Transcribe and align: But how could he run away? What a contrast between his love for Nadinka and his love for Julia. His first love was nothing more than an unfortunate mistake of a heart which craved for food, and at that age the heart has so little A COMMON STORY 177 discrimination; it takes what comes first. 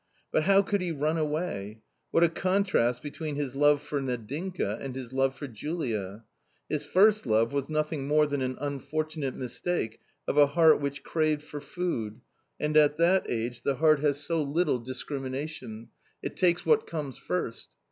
But 0.31 0.45
how 0.45 0.63
could 0.63 0.81
he 0.81 0.91
run 0.91 1.19
away? 1.19 1.83
What 2.09 2.23
a 2.23 2.29
contrast 2.29 3.03
between 3.03 3.35
his 3.35 3.55
love 3.55 3.83
for 3.83 4.01
Nadinka 4.01 4.79
and 4.81 4.95
his 4.95 5.13
love 5.13 5.35
for 5.35 5.45
Julia. 5.47 6.23
His 6.67 6.83
first 6.83 7.27
love 7.27 7.53
was 7.53 7.69
nothing 7.69 8.07
more 8.07 8.25
than 8.25 8.41
an 8.41 8.57
unfortunate 8.59 9.35
mistake 9.35 9.99
of 10.27 10.39
a 10.39 10.47
heart 10.47 10.81
which 10.81 11.03
craved 11.03 11.43
for 11.43 11.61
food, 11.61 12.19
and 12.59 12.75
at 12.75 12.97
that 12.97 13.27
age 13.29 13.61
the 13.61 13.75
heart 13.75 13.99
has 13.99 14.17
so 14.19 14.41
little 14.41 14.77
A 14.77 14.77
COMMON 14.79 14.95
STORY 14.95 15.19
177 15.19 15.35
discrimination; 15.43 15.89
it 16.23 16.35
takes 16.35 16.65
what 16.65 16.87
comes 16.87 17.19
first. 17.19 17.67